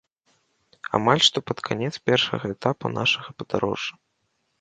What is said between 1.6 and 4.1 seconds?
канец першага этапу нашага падарожжа.